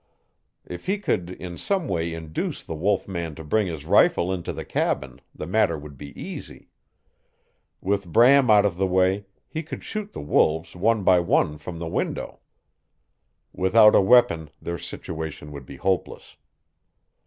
If 0.65 0.87
he 0.87 0.97
could 0.97 1.29
in 1.29 1.59
some 1.59 1.87
way 1.87 2.11
induce 2.15 2.63
the 2.63 2.73
wolf 2.73 3.07
man 3.07 3.35
to 3.35 3.43
bring 3.43 3.67
his 3.67 3.85
rifle 3.85 4.33
into 4.33 4.51
the 4.51 4.65
cabin 4.65 5.21
the 5.35 5.45
matter 5.45 5.77
would 5.77 5.95
be 5.95 6.19
easy. 6.19 6.69
With 7.81 8.07
Bram 8.07 8.49
out 8.49 8.65
of 8.65 8.77
the 8.77 8.87
way 8.87 9.27
he 9.47 9.61
could 9.61 9.83
shoot 9.83 10.13
the 10.13 10.19
wolves 10.19 10.75
one 10.75 11.03
by 11.03 11.19
one 11.19 11.59
from 11.59 11.77
the 11.77 11.87
window. 11.87 12.39
Without 13.53 13.93
a 13.93 14.01
weapon 14.01 14.49
their 14.59 14.79
situation 14.79 15.51
would 15.51 15.67
be 15.67 15.75
hopeless. 15.75 16.35